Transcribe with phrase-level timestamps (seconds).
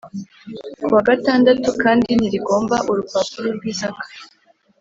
[0.81, 4.05] Kuwa gatandatu kandi ntirigomba urupapuro rw isaka